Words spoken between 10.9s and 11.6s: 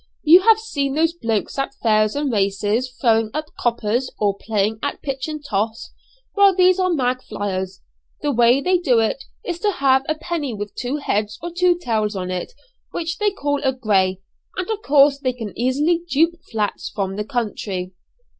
heads or